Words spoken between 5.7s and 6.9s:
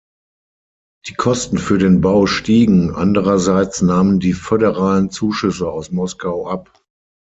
aus Moskau ab.